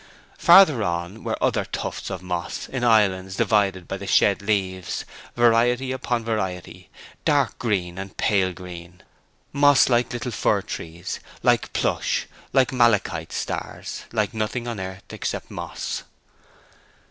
[0.39, 6.25] Farther on were other tufts of moss in islands divided by the shed leaves—variety upon
[6.25, 6.89] variety,
[7.23, 9.03] dark green and pale green;
[9.53, 15.51] moss like little fir trees, like plush, like malachite stars, like nothing on earth except
[15.51, 16.01] moss.